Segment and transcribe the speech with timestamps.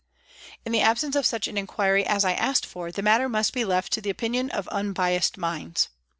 [0.65, 3.63] "In the absence of such an inquiry as I asked for, the matter must be
[3.63, 5.89] left to the opinion of unbiassed minds.